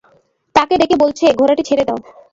[0.55, 1.99] তাকে ডেকে বলছে, ঘোড়াটি ছেড়ে দাও।